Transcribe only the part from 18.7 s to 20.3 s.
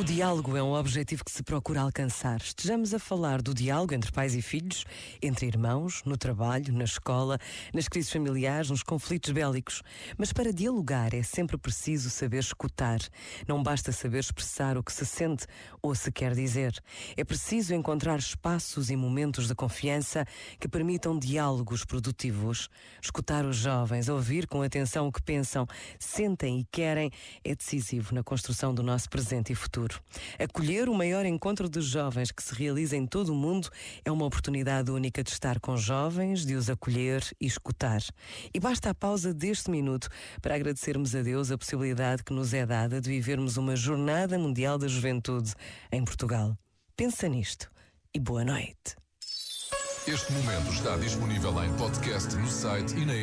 e momentos de confiança